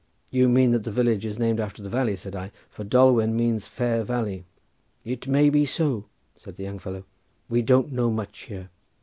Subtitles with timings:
[0.31, 3.67] "You mean that the village is named after the valley," said I, "for Dolwen means
[3.67, 4.45] fair valley."
[5.05, 6.05] "It may be," said
[6.43, 7.03] the young fellow,
[7.47, 8.71] "we don't know much here."